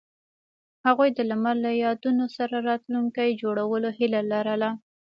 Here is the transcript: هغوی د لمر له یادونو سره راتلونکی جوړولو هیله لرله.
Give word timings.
هغوی 0.85 1.09
د 1.13 1.19
لمر 1.29 1.55
له 1.65 1.71
یادونو 1.83 2.25
سره 2.37 2.55
راتلونکی 2.69 3.29
جوړولو 3.41 3.89
هیله 3.99 4.21
لرله. 4.31 4.69